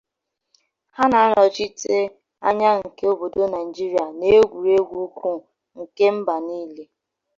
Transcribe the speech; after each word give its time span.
Ha 0.95 1.03
na 1.11 1.17
anọchite 1.25 1.95
anya 2.47 2.71
nke 2.85 3.03
obodo 3.13 3.41
Naijiria 3.51 4.05
na 4.17 4.25
egwuruegwu 4.37 4.97
ụkwụ 5.05 5.31
nke 5.81 6.05
mba 6.15 6.35
nile. 6.45 6.83